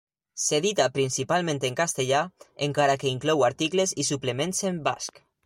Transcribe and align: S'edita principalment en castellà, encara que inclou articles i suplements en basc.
S'edita 0.43 0.85
principalment 0.95 1.59
en 1.69 1.77
castellà, 1.81 2.23
encara 2.69 2.97
que 3.05 3.11
inclou 3.13 3.45
articles 3.51 3.95
i 4.05 4.09
suplements 4.11 4.65
en 4.73 4.83
basc. 4.91 5.25